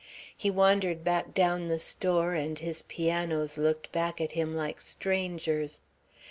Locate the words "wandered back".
0.49-1.31